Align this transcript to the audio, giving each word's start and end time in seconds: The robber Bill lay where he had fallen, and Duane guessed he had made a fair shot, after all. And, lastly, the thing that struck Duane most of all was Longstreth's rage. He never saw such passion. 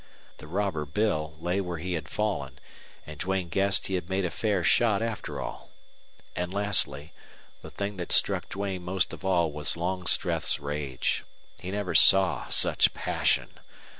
The 0.37 0.47
robber 0.47 0.85
Bill 0.87 1.37
lay 1.39 1.61
where 1.61 1.77
he 1.77 1.93
had 1.93 2.09
fallen, 2.09 2.57
and 3.05 3.19
Duane 3.19 3.49
guessed 3.49 3.85
he 3.85 3.93
had 3.93 4.09
made 4.09 4.25
a 4.25 4.31
fair 4.31 4.63
shot, 4.63 4.99
after 4.99 5.39
all. 5.39 5.69
And, 6.35 6.51
lastly, 6.51 7.13
the 7.61 7.69
thing 7.69 7.97
that 7.97 8.11
struck 8.11 8.49
Duane 8.49 8.81
most 8.81 9.13
of 9.13 9.23
all 9.23 9.51
was 9.51 9.77
Longstreth's 9.77 10.59
rage. 10.59 11.23
He 11.59 11.69
never 11.69 11.93
saw 11.93 12.47
such 12.47 12.95
passion. 12.95 13.59